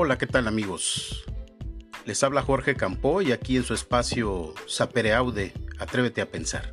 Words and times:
Hola, 0.00 0.16
¿qué 0.16 0.28
tal 0.28 0.46
amigos? 0.46 1.24
Les 2.04 2.22
habla 2.22 2.42
Jorge 2.42 2.76
Campo 2.76 3.20
y 3.20 3.32
aquí 3.32 3.56
en 3.56 3.64
su 3.64 3.74
espacio 3.74 4.54
Sapere 4.68 5.12
Aude, 5.12 5.52
Atrévete 5.80 6.20
a 6.20 6.30
Pensar. 6.30 6.70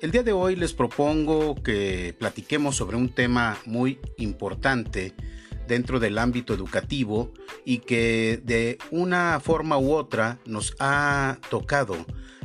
El 0.00 0.12
día 0.12 0.22
de 0.22 0.30
hoy 0.30 0.54
les 0.54 0.72
propongo 0.72 1.56
que 1.56 2.14
platiquemos 2.16 2.76
sobre 2.76 2.96
un 2.96 3.08
tema 3.08 3.58
muy 3.66 3.98
importante 4.18 5.14
dentro 5.66 5.98
del 5.98 6.16
ámbito 6.16 6.54
educativo 6.54 7.34
y 7.64 7.78
que 7.78 8.40
de 8.44 8.78
una 8.92 9.40
forma 9.40 9.76
u 9.76 9.92
otra 9.92 10.38
nos 10.46 10.76
ha 10.78 11.38
tocado 11.50 11.96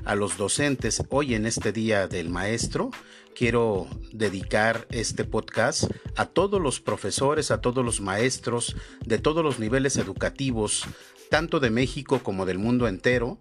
a 0.06 0.16
los 0.16 0.38
docentes 0.38 1.04
hoy 1.10 1.36
en 1.36 1.46
este 1.46 1.72
día 1.72 2.08
del 2.08 2.32
maestro. 2.32 2.90
Quiero 3.36 3.88
dedicar 4.12 4.88
este 4.92 5.24
podcast 5.24 5.86
a 6.16 6.28
todos 6.28 6.62
los 6.62 6.80
profesores, 6.80 7.50
a 7.50 7.62
todos 7.62 7.84
los 7.84 8.00
maestros 8.00 8.76
de 9.06 9.18
todos 9.18 9.44
los 9.44 9.60
niveles 9.60 9.98
educativos, 9.98 10.84
tanto 11.30 11.60
de 11.60 11.72
México 11.72 12.20
como 12.20 12.46
del 12.46 12.60
mundo 12.60 12.88
entero, 12.88 13.40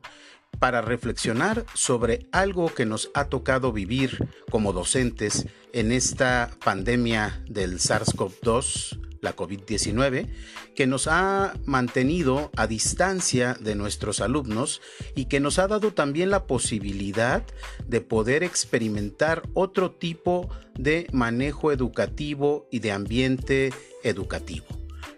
para 0.59 0.81
reflexionar 0.81 1.65
sobre 1.75 2.27
algo 2.33 2.73
que 2.73 2.87
nos 2.87 3.11
ha 3.15 3.27
tocado 3.27 3.73
vivir 3.73 4.29
como 4.51 4.73
docentes 4.73 5.47
en 5.73 5.93
esta 5.93 6.51
pandemia 6.65 7.43
del 7.49 7.79
SARS-CoV-2 7.79 8.99
la 9.23 9.35
COVID-19, 9.37 10.27
que 10.75 10.87
nos 10.87 11.07
ha 11.07 11.55
mantenido 11.65 12.51
a 12.57 12.67
distancia 12.67 13.57
de 13.59 13.75
nuestros 13.77 14.21
alumnos 14.21 14.83
y 15.15 15.27
que 15.27 15.41
nos 15.41 15.59
ha 15.59 15.69
dado 15.69 15.93
también 15.93 16.29
la 16.29 16.47
posibilidad 16.47 17.45
de 17.87 18.01
poder 18.01 18.43
experimentar 18.43 19.43
otro 19.55 19.93
tipo 19.93 20.51
de 20.75 21.07
manejo 21.13 21.73
educativo 21.73 22.67
y 22.71 22.81
de 22.81 22.91
ambiente 22.91 23.73
educativo, 24.03 24.67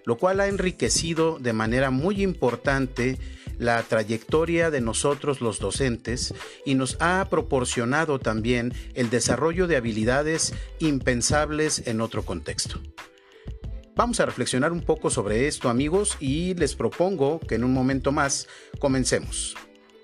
lo 0.05 0.19
cual 0.19 0.41
ha 0.41 0.49
enriquecido 0.49 1.39
de 1.39 1.55
manera 1.55 1.91
muy 1.91 2.23
importante 2.23 3.19
la 3.59 3.83
trayectoria 3.83 4.71
de 4.71 4.81
nosotros 4.81 5.41
los 5.41 5.59
docentes 5.59 6.35
y 6.65 6.75
nos 6.75 6.97
ha 7.01 7.27
proporcionado 7.31 8.19
también 8.19 8.73
el 8.95 9.11
desarrollo 9.11 9.67
de 9.67 9.77
habilidades 9.77 10.55
impensables 10.79 11.87
en 11.87 12.01
otro 12.01 12.25
contexto. 12.25 12.81
Vamos 13.97 14.19
a 14.19 14.27
reflexionar 14.27 14.73
un 14.73 14.81
poco 14.81 15.09
sobre 15.09 15.47
esto 15.47 15.69
amigos 15.69 16.17
y 16.19 16.55
les 16.55 16.75
propongo 16.75 17.39
que 17.39 17.55
en 17.55 17.63
un 17.63 17.73
momento 17.73 18.11
más 18.11 18.49
comencemos. 18.81 19.55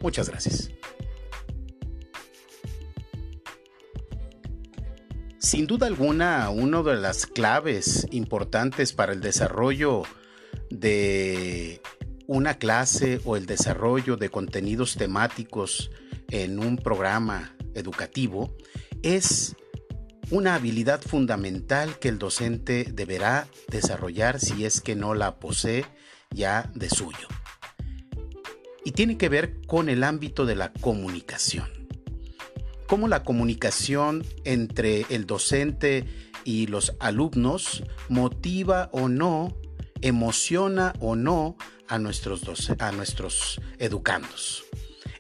Muchas 0.01 0.29
gracias. 0.29 0.71
Sin 5.39 5.67
duda 5.67 5.89
alguna, 5.89 6.51
una 6.51 6.83
de 6.83 6.97
las 6.97 7.27
claves 7.27 8.07
importantes 8.13 8.93
para 8.93 9.13
el 9.13 9.21
desarrollo 9.21 10.03
de 10.69 11.81
una 12.31 12.59
clase 12.59 13.21
o 13.25 13.37
el 13.37 13.45
desarrollo 13.45 14.17
de 14.17 14.31
contenidos 14.31 14.95
temáticos 14.95 15.91
en 16.29 16.61
un 16.61 16.77
programa 16.77 17.57
educativo 17.75 18.55
es 19.03 19.57
una 20.31 20.55
habilidad 20.55 21.03
fundamental 21.03 21.99
que 21.99 22.07
el 22.07 22.21
docente 22.21 22.87
deberá 22.93 23.49
desarrollar 23.69 24.39
si 24.39 24.65
es 24.65 24.81
que 24.81 24.95
no 24.95 25.15
la 25.15 25.41
posee 25.41 25.85
ya 26.31 26.71
de 26.73 26.89
suyo. 26.89 27.27
Y 28.85 28.93
tiene 28.93 29.19
que 29.19 29.29
ver 29.29 29.61
con 29.67 29.89
el 29.89 30.05
ámbito 30.05 30.47
de 30.47 30.55
la 30.55 30.73
comunicación. 30.73 31.67
Cómo 32.87 33.09
la 33.09 33.25
comunicación 33.25 34.25
entre 34.45 35.05
el 35.11 35.27
docente 35.27 36.05
y 36.45 36.69
los 36.69 36.95
alumnos 37.01 37.83
motiva 38.09 38.89
o 38.93 39.09
no, 39.09 39.57
emociona 40.03 40.95
o 41.01 41.17
no 41.17 41.57
a 41.89 41.99
nuestros, 41.99 42.43
a 42.79 42.93
nuestros 42.93 43.61
educandos. 43.79 44.65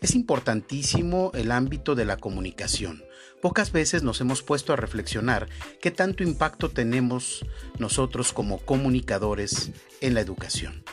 Es 0.01 0.15
importantísimo 0.15 1.31
el 1.35 1.51
ámbito 1.51 1.95
de 1.95 2.05
la 2.05 2.17
comunicación 2.17 3.03
Pocas 3.41 3.73
veces 3.73 4.03
nos 4.03 4.21
hemos 4.21 4.43
puesto 4.43 4.75
a 4.75 4.77
reflexionar 4.77 5.49
qué 5.81 5.91
tanto 5.91 6.23
impacto 6.23 6.71
tenemos 6.71 7.47
nosotros 7.79 8.35
como 8.35 8.59
comunicadores 8.59 9.71
en 10.03 10.13
la 10.13 10.21
educación. 10.21 10.85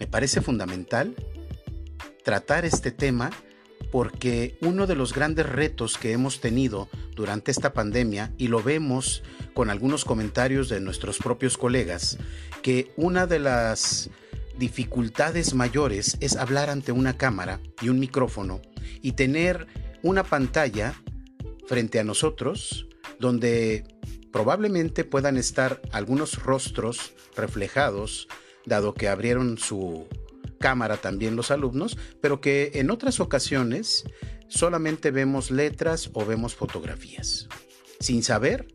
Me 0.00 0.06
parece 0.06 0.40
fundamental 0.40 1.14
tratar 2.24 2.64
este 2.64 2.92
tema 2.92 3.30
porque 3.92 4.56
uno 4.62 4.86
de 4.86 4.96
los 4.96 5.12
grandes 5.12 5.46
retos 5.46 5.98
que 5.98 6.12
hemos 6.12 6.40
tenido 6.40 6.88
durante 7.14 7.50
esta 7.50 7.74
pandemia, 7.74 8.32
y 8.38 8.48
lo 8.48 8.62
vemos 8.62 9.22
con 9.52 9.68
algunos 9.68 10.06
comentarios 10.06 10.70
de 10.70 10.80
nuestros 10.80 11.18
propios 11.18 11.58
colegas, 11.58 12.16
que 12.62 12.90
una 12.96 13.26
de 13.26 13.38
las 13.38 14.08
dificultades 14.58 15.52
mayores 15.52 16.16
es 16.20 16.36
hablar 16.36 16.70
ante 16.70 16.90
una 16.90 17.18
cámara 17.18 17.60
y 17.82 17.90
un 17.90 18.00
micrófono 18.00 18.62
y 19.02 19.12
tener 19.12 19.66
una 20.02 20.24
pantalla 20.24 20.94
frente 21.66 22.00
a 22.00 22.04
nosotros, 22.04 22.86
donde 23.18 23.84
probablemente 24.32 25.04
puedan 25.04 25.36
estar 25.36 25.82
algunos 25.92 26.42
rostros 26.42 27.12
reflejados, 27.36 28.26
dado 28.64 28.94
que 28.94 29.08
abrieron 29.08 29.58
su 29.58 30.06
cámara 30.62 30.96
también 30.96 31.36
los 31.36 31.50
alumnos, 31.50 31.98
pero 32.22 32.40
que 32.40 32.70
en 32.74 32.90
otras 32.90 33.20
ocasiones 33.20 34.04
solamente 34.48 35.10
vemos 35.10 35.50
letras 35.50 36.10
o 36.14 36.24
vemos 36.24 36.54
fotografías, 36.54 37.48
sin 38.00 38.22
saber 38.22 38.66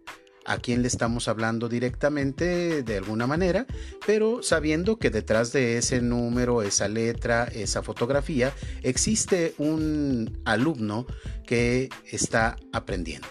a 0.45 0.57
quién 0.57 0.81
le 0.81 0.87
estamos 0.87 1.27
hablando 1.27 1.67
directamente 1.67 2.83
de 2.83 2.97
alguna 2.97 3.25
manera, 3.25 3.65
pero 4.05 4.43
sabiendo 4.43 4.97
que 4.97 5.09
detrás 5.09 5.51
de 5.51 5.77
ese 5.77 6.01
número, 6.01 6.61
esa 6.61 6.87
letra, 6.87 7.45
esa 7.45 7.83
fotografía, 7.83 8.53
existe 8.83 9.53
un 9.57 10.41
alumno 10.45 11.05
que 11.45 11.89
está 12.11 12.57
aprendiendo. 12.71 13.27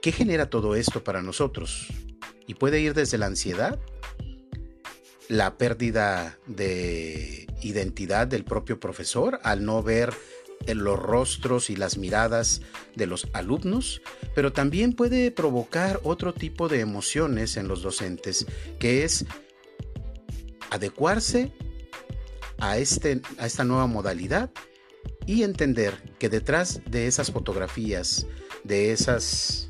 ¿Qué 0.00 0.10
genera 0.10 0.48
todo 0.48 0.74
esto 0.74 1.04
para 1.04 1.22
nosotros? 1.22 1.88
Y 2.46 2.54
puede 2.54 2.80
ir 2.80 2.94
desde 2.94 3.18
la 3.18 3.26
ansiedad, 3.26 3.78
la 5.32 5.56
pérdida 5.56 6.38
de 6.46 7.46
identidad 7.62 8.26
del 8.26 8.44
propio 8.44 8.78
profesor 8.78 9.40
al 9.44 9.64
no 9.64 9.82
ver 9.82 10.12
en 10.66 10.84
los 10.84 10.98
rostros 10.98 11.70
y 11.70 11.76
las 11.76 11.96
miradas 11.96 12.60
de 12.96 13.06
los 13.06 13.26
alumnos, 13.32 14.02
pero 14.34 14.52
también 14.52 14.92
puede 14.92 15.30
provocar 15.30 16.00
otro 16.02 16.34
tipo 16.34 16.68
de 16.68 16.80
emociones 16.80 17.56
en 17.56 17.66
los 17.66 17.80
docentes, 17.80 18.44
que 18.78 19.04
es 19.04 19.24
adecuarse 20.68 21.50
a, 22.58 22.76
este, 22.76 23.22
a 23.38 23.46
esta 23.46 23.64
nueva 23.64 23.86
modalidad 23.86 24.50
y 25.24 25.44
entender 25.44 26.14
que 26.18 26.28
detrás 26.28 26.82
de 26.90 27.06
esas 27.06 27.30
fotografías, 27.32 28.26
de 28.64 28.92
esas 28.92 29.68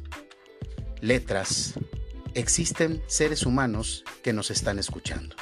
letras, 1.00 1.74
existen 2.34 3.00
seres 3.06 3.46
humanos 3.46 4.02
que 4.24 4.32
nos 4.32 4.50
están 4.50 4.80
escuchando 4.80 5.36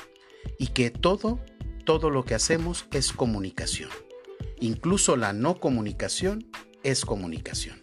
y 0.59 0.69
que 0.69 0.91
todo, 0.91 1.41
todo 1.85 2.11
lo 2.11 2.25
que 2.25 2.35
hacemos 2.35 2.87
es 2.93 3.13
comunicación. 3.13 3.91
Incluso 4.61 5.17
la 5.17 5.33
no 5.33 5.59
comunicación 5.59 6.47
es 6.83 7.05
comunicación. 7.05 7.81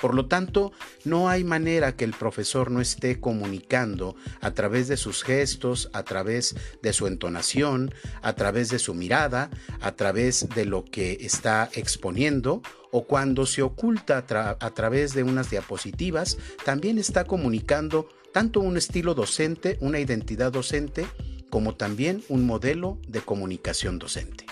Por 0.00 0.14
lo 0.14 0.26
tanto, 0.26 0.72
no 1.04 1.28
hay 1.28 1.44
manera 1.44 1.96
que 1.96 2.04
el 2.04 2.12
profesor 2.12 2.70
no 2.70 2.80
esté 2.80 3.20
comunicando 3.20 4.16
a 4.40 4.50
través 4.52 4.88
de 4.88 4.96
sus 4.96 5.22
gestos, 5.22 5.88
a 5.92 6.02
través 6.02 6.56
de 6.82 6.92
su 6.92 7.06
entonación, 7.06 7.94
a 8.20 8.34
través 8.34 8.68
de 8.70 8.78
su 8.78 8.94
mirada, 8.94 9.50
a 9.80 9.92
través 9.92 10.48
de 10.54 10.64
lo 10.64 10.84
que 10.84 11.18
está 11.20 11.70
exponiendo 11.72 12.60
o 12.90 13.06
cuando 13.06 13.46
se 13.46 13.62
oculta 13.62 14.18
a, 14.18 14.70
través 14.70 15.14
de 15.14 15.22
unas 15.22 15.50
diapositivas, 15.50 16.38
también 16.64 16.98
está 16.98 17.24
comunicando 17.24 18.08
tanto 18.32 18.60
un 18.60 18.76
estilo 18.76 19.14
docente, 19.14 19.78
una 19.80 19.98
identidad 19.98 20.52
docente, 20.52 21.06
como 21.54 21.76
también 21.76 22.24
un 22.28 22.44
modelo 22.44 22.98
de 23.06 23.20
comunicación 23.20 24.00
docente. 24.00 24.44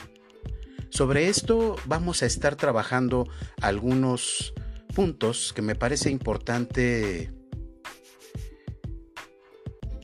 Sobre 0.89 1.27
esto 1.27 1.75
vamos 1.87 2.23
a 2.23 2.27
estar 2.27 2.55
trabajando 2.55 3.27
algunos 3.61 4.55
puntos 4.95 5.53
que 5.53 5.63
me 5.63 5.75
parece 5.75 6.11
importante 6.13 7.33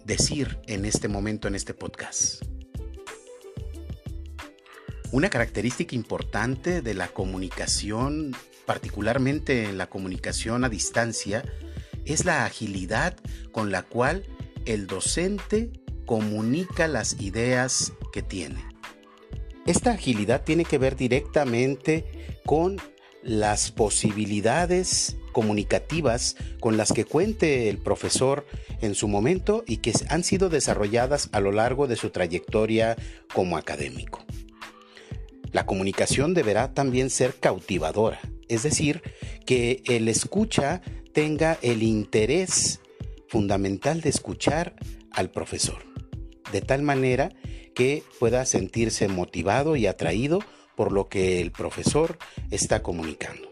decir 0.05 0.59
en 0.67 0.85
este 0.85 1.07
momento, 1.07 1.47
en 1.47 1.55
este 1.55 1.73
podcast. 1.73 2.43
Una 5.13 5.31
característica 5.31 5.95
importante 5.95 6.83
de 6.83 6.95
la 6.95 7.07
comunicación, 7.07 8.35
particularmente 8.67 9.67
en 9.67 9.79
la 9.79 9.89
comunicación 9.89 10.65
a 10.65 10.69
distancia, 10.69 11.45
es 12.05 12.25
la 12.25 12.45
agilidad 12.45 13.17
con 13.53 13.71
la 13.71 13.85
cual 13.85 14.25
el 14.65 14.89
docente 14.89 15.71
comunica 16.09 16.89
las 16.89 17.21
ideas 17.21 17.93
que 18.15 18.23
tiene. 18.23 18.65
Esta 19.67 19.93
agilidad 19.93 20.43
tiene 20.43 20.65
que 20.65 20.79
ver 20.79 20.97
directamente 20.97 22.39
con 22.47 22.81
las 23.23 23.71
posibilidades 23.71 25.19
comunicativas 25.33 26.37
con 26.61 26.79
las 26.79 26.93
que 26.93 27.05
cuente 27.05 27.69
el 27.69 27.77
profesor 27.77 28.47
en 28.81 28.95
su 28.95 29.07
momento 29.07 29.65
y 29.67 29.77
que 29.77 29.93
han 30.09 30.25
sido 30.25 30.49
desarrolladas 30.49 31.29
a 31.33 31.41
lo 31.41 31.53
largo 31.53 31.87
de 31.87 31.97
su 31.97 32.09
trayectoria 32.09 32.97
como 33.35 33.59
académico. 33.59 34.25
La 35.53 35.67
comunicación 35.67 36.33
deberá 36.33 36.73
también 36.73 37.11
ser 37.11 37.35
cautivadora, 37.35 38.21
es 38.49 38.63
decir, 38.63 39.03
que 39.45 39.83
el 39.85 40.09
escucha 40.09 40.81
tenga 41.13 41.59
el 41.61 41.83
interés 41.83 42.81
fundamental 43.29 44.01
de 44.01 44.09
escuchar 44.09 44.75
al 45.11 45.31
profesor, 45.31 45.85
de 46.53 46.61
tal 46.61 46.83
manera 46.83 47.31
que 47.75 48.03
pueda 48.19 48.45
sentirse 48.45 49.09
motivado 49.09 49.77
y 49.77 49.87
atraído 49.87 50.41
por 50.77 50.93
lo 50.93 51.09
que 51.09 51.41
el 51.41 51.53
profesor 51.53 52.19
está 52.51 52.83
comunicando. 52.83 53.49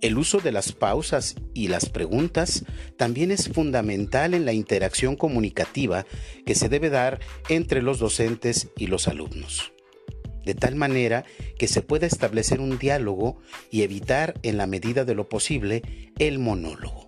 El 0.00 0.16
uso 0.16 0.38
de 0.38 0.50
las 0.50 0.72
pausas 0.72 1.36
y 1.52 1.68
las 1.68 1.90
preguntas 1.90 2.64
también 2.96 3.30
es 3.30 3.50
fundamental 3.50 4.32
en 4.32 4.46
la 4.46 4.54
interacción 4.54 5.14
comunicativa 5.14 6.06
que 6.46 6.54
se 6.54 6.70
debe 6.70 6.88
dar 6.88 7.20
entre 7.50 7.82
los 7.82 7.98
docentes 7.98 8.68
y 8.78 8.86
los 8.86 9.08
alumnos, 9.08 9.72
de 10.44 10.54
tal 10.54 10.74
manera 10.74 11.24
que 11.58 11.68
se 11.68 11.82
pueda 11.82 12.06
establecer 12.06 12.60
un 12.60 12.78
diálogo 12.78 13.38
y 13.70 13.82
evitar 13.82 14.34
en 14.42 14.56
la 14.56 14.66
medida 14.66 15.04
de 15.04 15.14
lo 15.14 15.28
posible 15.28 15.82
el 16.18 16.38
monólogo. 16.38 16.99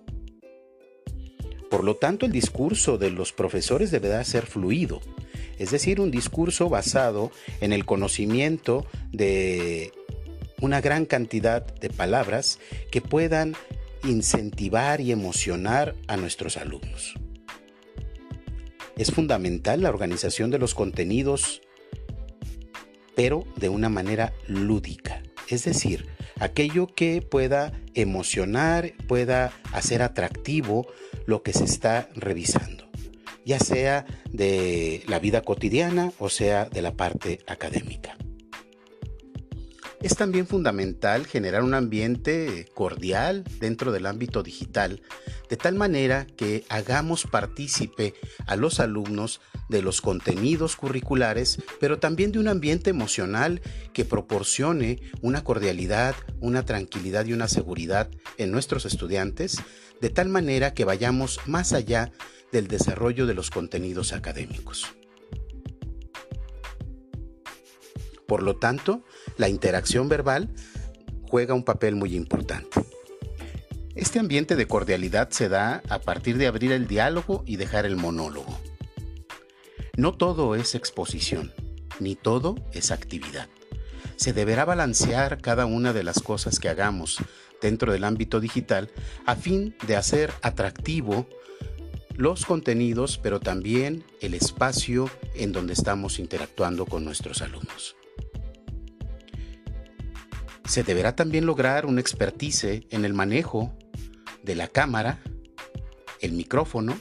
Por 1.73 1.83
lo 1.83 1.95
tanto, 1.95 2.27
el 2.27 2.31
discurso 2.31 2.99
de 2.99 3.09
los 3.09 3.33
profesores 3.33 3.89
deberá 3.89 4.23
ser 4.23 4.45
fluido, 4.45 5.01
es 5.57 5.71
decir, 5.71 5.99
un 5.99 6.11
discurso 6.11 6.69
basado 6.69 7.31
en 7.61 7.73
el 7.73 7.83
conocimiento 7.83 8.85
de 9.11 9.91
una 10.61 10.81
gran 10.81 11.07
cantidad 11.07 11.65
de 11.65 11.89
palabras 11.89 12.59
que 12.91 13.01
puedan 13.01 13.55
incentivar 14.03 15.01
y 15.01 15.11
emocionar 15.11 15.95
a 16.07 16.15
nuestros 16.15 16.57
alumnos. 16.57 17.15
Es 18.95 19.11
fundamental 19.11 19.81
la 19.81 19.89
organización 19.89 20.51
de 20.51 20.59
los 20.59 20.75
contenidos, 20.75 21.63
pero 23.15 23.47
de 23.55 23.69
una 23.69 23.89
manera 23.89 24.31
lúdica, 24.45 25.23
es 25.49 25.63
decir, 25.63 26.05
aquello 26.39 26.85
que 26.85 27.23
pueda 27.23 27.73
emocionar, 27.95 28.93
pueda 29.07 29.51
hacer 29.71 30.01
atractivo 30.01 30.87
lo 31.25 31.43
que 31.43 31.53
se 31.53 31.63
está 31.63 32.09
revisando, 32.15 32.89
ya 33.45 33.59
sea 33.59 34.05
de 34.31 35.03
la 35.07 35.19
vida 35.19 35.41
cotidiana 35.41 36.11
o 36.19 36.29
sea 36.29 36.65
de 36.65 36.81
la 36.81 36.93
parte 36.95 37.39
académica. 37.47 38.17
Es 40.01 40.17
también 40.17 40.47
fundamental 40.47 41.25
generar 41.25 41.63
un 41.63 41.73
ambiente 41.73 42.67
cordial 42.73 43.45
dentro 43.61 43.93
del 43.93 44.05
ámbito 44.05 44.43
digital, 44.43 45.01
de 45.53 45.57
tal 45.57 45.75
manera 45.75 46.25
que 46.25 46.65
hagamos 46.67 47.27
partícipe 47.27 48.15
a 48.47 48.55
los 48.55 48.79
alumnos 48.79 49.39
de 49.69 49.83
los 49.83 50.01
contenidos 50.01 50.75
curriculares, 50.75 51.61
pero 51.79 51.99
también 51.99 52.31
de 52.31 52.39
un 52.39 52.47
ambiente 52.47 52.89
emocional 52.89 53.61
que 53.93 54.03
proporcione 54.03 54.99
una 55.21 55.43
cordialidad, 55.43 56.15
una 56.39 56.65
tranquilidad 56.65 57.27
y 57.27 57.33
una 57.33 57.47
seguridad 57.47 58.09
en 58.39 58.49
nuestros 58.49 58.85
estudiantes, 58.85 59.61
de 60.01 60.09
tal 60.09 60.27
manera 60.27 60.73
que 60.73 60.85
vayamos 60.85 61.39
más 61.45 61.73
allá 61.73 62.11
del 62.51 62.67
desarrollo 62.67 63.27
de 63.27 63.35
los 63.35 63.51
contenidos 63.51 64.11
académicos. 64.11 64.95
Por 68.27 68.41
lo 68.41 68.55
tanto, 68.55 69.03
la 69.37 69.49
interacción 69.49 70.09
verbal 70.09 70.49
juega 71.29 71.53
un 71.53 71.63
papel 71.63 71.95
muy 71.95 72.15
importante. 72.15 72.92
Este 73.95 74.17
ambiente 74.17 74.55
de 74.55 74.65
cordialidad 74.65 75.29
se 75.29 75.49
da 75.49 75.83
a 75.87 75.99
partir 75.99 76.39
de 76.39 76.47
abrir 76.47 76.71
el 76.71 76.87
diálogo 76.87 77.43
y 77.45 77.57
dejar 77.57 77.85
el 77.85 77.95
monólogo. 77.95 78.59
No 79.95 80.13
todo 80.13 80.55
es 80.55 80.73
exposición, 80.73 81.53
ni 81.99 82.15
todo 82.15 82.55
es 82.71 82.89
actividad. 82.89 83.49
Se 84.15 84.33
deberá 84.33 84.65
balancear 84.65 85.39
cada 85.41 85.67
una 85.67 85.93
de 85.93 86.03
las 86.03 86.19
cosas 86.23 86.59
que 86.59 86.69
hagamos 86.69 87.17
dentro 87.61 87.91
del 87.91 88.03
ámbito 88.03 88.39
digital 88.39 88.89
a 89.27 89.35
fin 89.35 89.75
de 89.85 89.95
hacer 89.95 90.33
atractivo 90.41 91.27
los 92.15 92.45
contenidos, 92.47 93.19
pero 93.19 93.39
también 93.39 94.03
el 94.21 94.33
espacio 94.33 95.07
en 95.35 95.51
donde 95.51 95.73
estamos 95.73 96.17
interactuando 96.17 96.87
con 96.87 97.05
nuestros 97.05 97.43
alumnos. 97.43 97.95
Se 100.65 100.81
deberá 100.83 101.15
también 101.15 101.45
lograr 101.45 101.85
un 101.85 101.99
expertise 101.99 102.87
en 102.89 103.05
el 103.05 103.13
manejo 103.13 103.77
de 104.43 104.55
la 104.55 104.67
cámara, 104.67 105.21
el 106.21 106.33
micrófono, 106.33 106.97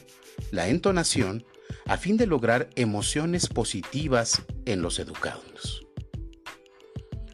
la 0.50 0.68
entonación, 0.68 1.44
a 1.86 1.96
fin 1.96 2.16
de 2.16 2.26
lograr 2.26 2.70
emociones 2.76 3.48
positivas 3.48 4.42
en 4.64 4.82
los 4.82 4.98
educados. 4.98 5.86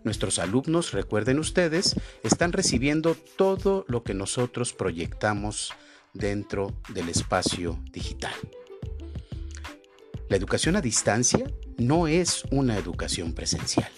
Nuestros 0.05 0.39
alumnos, 0.39 0.93
recuerden 0.93 1.39
ustedes, 1.39 1.95
están 2.23 2.53
recibiendo 2.53 3.15
todo 3.15 3.85
lo 3.89 4.03
que 4.05 4.15
nosotros 4.15 4.73
proyectamos 4.73 5.73
dentro 6.15 6.81
del 6.89 7.09
espacio 7.09 7.83
digital. 7.93 8.33
La 10.29 10.37
educación 10.37 10.77
a 10.77 10.81
distancia 10.81 11.51
no 11.77 12.07
es 12.07 12.45
una 12.51 12.77
educación 12.77 13.35
presencial 13.35 13.91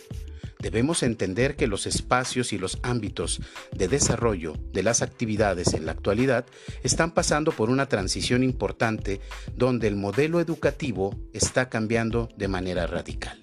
debemos 0.61 1.03
entender 1.03 1.57
que 1.57 1.67
los 1.67 1.87
espacios 1.87 2.53
y 2.53 2.59
los 2.59 2.79
ámbitos 2.83 3.41
de 3.73 3.89
desarrollo 3.89 4.55
de 4.73 4.83
las 4.83 5.03
actividades 5.03 5.75
en 5.75 5.87
la 5.87 5.93
actualidad 5.93 6.47
están 6.83 7.12
pasando 7.12 7.53
por 7.53 7.71
una 7.71 7.87
transición 7.87 8.45
importante 8.45 9.21
donde 9.57 9.89
el 9.89 9.97
modelo 9.97 10.41
educativo 10.41 11.19
está 11.33 11.69
cambiando 11.69 12.29
de 12.37 12.49
manera 12.49 12.87
radical. 12.87 13.39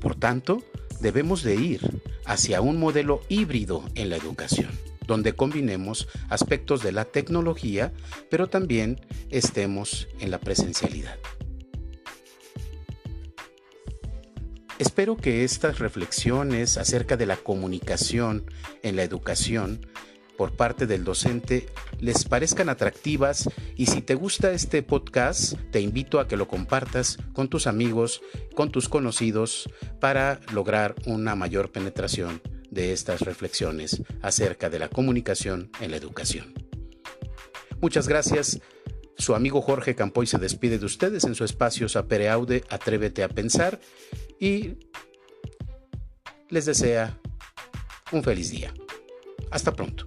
Por 0.00 0.14
tanto, 0.14 0.62
debemos 1.00 1.42
de 1.42 1.56
ir 1.56 2.02
hacia 2.26 2.60
un 2.60 2.78
modelo 2.78 3.20
híbrido 3.28 3.84
en 3.94 4.10
la 4.10 4.16
educación, 4.16 4.70
donde 5.06 5.34
combinemos 5.34 6.08
aspectos 6.28 6.82
de 6.82 6.92
la 6.92 7.06
tecnología, 7.06 7.92
pero 8.30 8.48
también 8.48 9.00
estemos 9.30 10.08
en 10.20 10.30
la 10.30 10.38
presencialidad. 10.38 11.18
Espero 14.78 15.16
que 15.16 15.44
estas 15.44 15.78
reflexiones 15.78 16.78
acerca 16.78 17.16
de 17.16 17.26
la 17.26 17.36
comunicación 17.36 18.50
en 18.82 18.96
la 18.96 19.04
educación 19.04 19.86
por 20.36 20.56
parte 20.56 20.86
del 20.86 21.04
docente 21.04 21.66
les 22.00 22.24
parezcan 22.24 22.68
atractivas 22.68 23.48
y 23.76 23.86
si 23.86 24.02
te 24.02 24.16
gusta 24.16 24.50
este 24.50 24.82
podcast 24.82 25.54
te 25.70 25.80
invito 25.80 26.18
a 26.18 26.26
que 26.26 26.36
lo 26.36 26.48
compartas 26.48 27.18
con 27.32 27.48
tus 27.48 27.68
amigos, 27.68 28.20
con 28.56 28.72
tus 28.72 28.88
conocidos 28.88 29.70
para 30.00 30.40
lograr 30.52 30.96
una 31.06 31.36
mayor 31.36 31.70
penetración 31.70 32.42
de 32.70 32.92
estas 32.92 33.20
reflexiones 33.20 34.02
acerca 34.22 34.70
de 34.70 34.80
la 34.80 34.88
comunicación 34.88 35.70
en 35.80 35.92
la 35.92 35.98
educación. 35.98 36.52
Muchas 37.80 38.08
gracias. 38.08 38.60
Su 39.24 39.34
amigo 39.34 39.62
Jorge 39.62 39.94
Campoy 39.94 40.26
se 40.26 40.36
despide 40.36 40.78
de 40.78 40.84
ustedes 40.84 41.24
en 41.24 41.34
su 41.34 41.44
espacio 41.44 41.88
Sapereaude 41.88 42.62
Atrévete 42.68 43.22
a 43.22 43.28
Pensar 43.30 43.80
y 44.38 44.74
les 46.50 46.66
desea 46.66 47.18
un 48.12 48.22
feliz 48.22 48.50
día. 48.50 48.74
Hasta 49.50 49.72
pronto. 49.72 50.04